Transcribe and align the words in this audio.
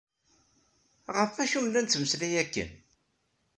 Ɣef 1.15 1.33
acu 1.43 1.59
nella 1.61 1.81
nettmeslay 1.81 2.35
akken? 2.43 2.69